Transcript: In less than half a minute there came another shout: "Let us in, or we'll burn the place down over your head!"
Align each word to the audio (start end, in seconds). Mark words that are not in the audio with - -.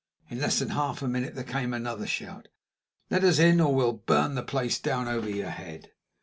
In 0.31 0.39
less 0.39 0.57
than 0.57 0.69
half 0.69 1.03
a 1.03 1.07
minute 1.07 1.35
there 1.35 1.43
came 1.43 1.75
another 1.75 2.07
shout: 2.07 2.47
"Let 3.11 3.23
us 3.23 3.37
in, 3.37 3.61
or 3.61 3.75
we'll 3.75 3.93
burn 3.93 4.33
the 4.33 4.41
place 4.41 4.79
down 4.79 5.07
over 5.07 5.29
your 5.29 5.51
head!" 5.51 5.91